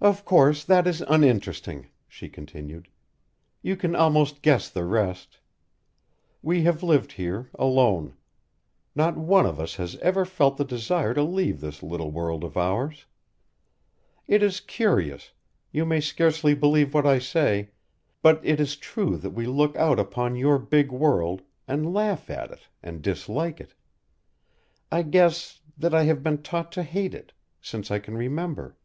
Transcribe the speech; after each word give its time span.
"Of 0.00 0.26
course, 0.26 0.64
that 0.64 0.86
is 0.86 1.00
uninteresting," 1.08 1.88
she 2.06 2.28
continued. 2.28 2.88
"You 3.62 3.74
can 3.74 3.96
almost 3.96 4.42
guess 4.42 4.68
the 4.68 4.84
rest. 4.84 5.38
We 6.42 6.62
have 6.64 6.82
lived 6.82 7.12
here 7.12 7.48
alone. 7.58 8.14
Not 8.94 9.16
one 9.16 9.46
of 9.46 9.58
us 9.58 9.76
has 9.76 9.96
ever 10.00 10.26
felt 10.26 10.58
the 10.58 10.64
desire 10.64 11.14
to 11.14 11.22
leave 11.22 11.62
this 11.62 11.82
little 11.82 12.10
world 12.10 12.44
of 12.44 12.58
ours. 12.58 13.06
It 14.28 14.42
is 14.42 14.60
curious 14.60 15.32
you 15.72 15.86
may 15.86 16.00
scarcely 16.02 16.54
believe 16.54 16.92
what 16.92 17.06
I 17.06 17.18
say 17.18 17.70
but 18.20 18.44
it 18.44 18.60
is 18.60 18.76
true 18.76 19.16
that 19.16 19.30
we 19.30 19.46
look 19.46 19.74
out 19.74 19.98
upon 19.98 20.36
your 20.36 20.58
big 20.58 20.90
world 20.92 21.40
and 21.66 21.94
laugh 21.94 22.28
at 22.28 22.50
it 22.50 22.68
and 22.82 23.00
dislike 23.00 23.58
it. 23.58 23.72
I 24.92 25.00
guess 25.00 25.62
that 25.78 25.94
I 25.94 26.02
have 26.02 26.22
been 26.22 26.42
taught 26.42 26.72
to 26.72 26.82
hate 26.82 27.14
it 27.14 27.32
since 27.62 27.90
I 27.90 27.98
can 28.00 28.18
remember." 28.18 28.76